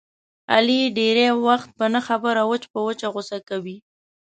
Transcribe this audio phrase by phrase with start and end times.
[0.53, 3.77] علي ډېری وختونه په نه خبره وچ په وچه غوسه کوي.